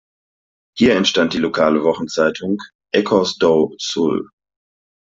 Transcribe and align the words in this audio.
Hier 0.75 0.95
entstand 0.95 1.35
die 1.35 1.37
lokale 1.37 1.83
Wochenzeitung 1.83 2.57
"Ecos 2.91 3.37
do 3.37 3.75
Sul". 3.77 4.31